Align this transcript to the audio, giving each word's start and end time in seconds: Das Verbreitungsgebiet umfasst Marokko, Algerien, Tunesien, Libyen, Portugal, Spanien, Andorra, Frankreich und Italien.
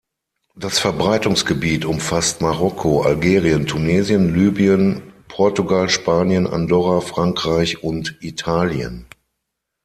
Das 0.55 0.79
Verbreitungsgebiet 0.79 1.85
umfasst 1.85 2.41
Marokko, 2.41 3.03
Algerien, 3.03 3.67
Tunesien, 3.67 4.33
Libyen, 4.33 5.03
Portugal, 5.27 5.89
Spanien, 5.89 6.47
Andorra, 6.47 7.01
Frankreich 7.01 7.83
und 7.83 8.17
Italien. 8.21 9.05